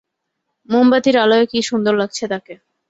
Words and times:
মোমবাতির 0.69 1.15
আলোয় 1.17 1.45
কী 1.51 1.59
সুন্দর 1.61 1.93
লাগছে 1.95 2.23
তাকে! 2.27 2.53